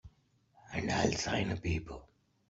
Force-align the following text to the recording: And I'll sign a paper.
And 0.73 0.91
I'll 0.91 1.11
sign 1.11 1.51
a 1.51 1.55
paper. 1.57 1.99